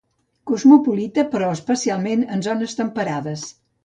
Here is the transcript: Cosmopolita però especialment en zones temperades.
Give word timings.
Cosmopolita 0.51 1.25
però 1.33 1.49
especialment 1.57 2.23
en 2.37 2.41
zones 2.47 2.73
temperades. 2.81 3.45